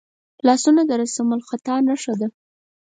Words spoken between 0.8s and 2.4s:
د رسمالخط نښه ده